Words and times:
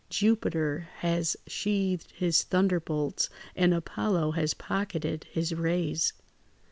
Jupiter 0.09 0.87
has 1.01 1.37
sheathed 1.45 2.09
his 2.15 2.41
thunderbolts 2.41 3.29
and 3.55 3.71
Apollo 3.71 4.31
has 4.31 4.55
pocketed 4.55 5.25
his 5.29 5.53
rays." 5.53 6.13